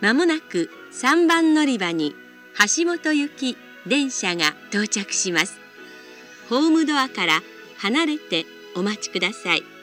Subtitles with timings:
[0.00, 2.16] まもなく3番乗り場に
[2.58, 5.60] 橋本行き電車が到着します。
[6.48, 7.42] ホームドアから
[7.78, 8.44] 離れて
[8.74, 9.79] お待ちください。